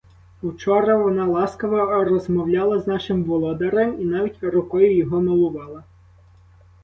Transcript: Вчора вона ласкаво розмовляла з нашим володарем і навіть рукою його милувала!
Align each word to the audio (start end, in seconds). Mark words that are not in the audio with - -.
Вчора 0.43 0.97
вона 0.97 1.25
ласкаво 1.27 2.03
розмовляла 2.03 2.79
з 2.79 2.87
нашим 2.87 3.23
володарем 3.23 4.01
і 4.01 4.05
навіть 4.05 4.43
рукою 4.43 4.97
його 4.97 5.21
милувала! 5.21 5.83